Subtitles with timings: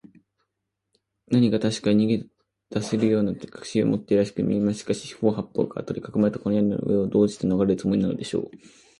[1.27, 2.25] 何かたしかに逃げ
[2.71, 4.79] だせるという確信を持っているらしくみえます。
[4.79, 8.51] しかし、四ほう八ぽうからとりかこまれた、この屋根の上を、どうしてのがれるつもりでしょう。